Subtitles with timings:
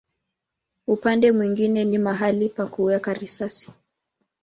[0.87, 3.71] Upande mwingine ni mahali pa kuweka risasi.